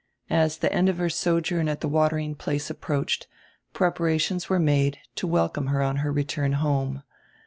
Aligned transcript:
As 0.31 0.57
the 0.57 0.73
end 0.73 0.89
of 0.89 0.97
her 0.97 1.11
sojourn 1.11 1.67
at 1.67 1.81
the 1.81 1.87
watering 1.87 2.33
place 2.33 2.71
approached, 2.71 3.27
prepara 3.71 4.19
tions 4.19 4.49
were 4.49 4.57
made 4.57 4.97
to 5.13 5.27
welcome 5.27 5.67
her 5.67 5.83
on 5.83 5.97
her 5.97 6.11
return 6.11 6.53
home. 6.53 7.03